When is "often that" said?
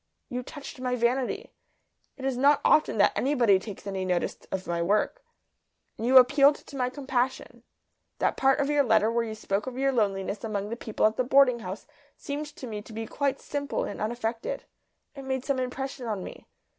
2.65-3.15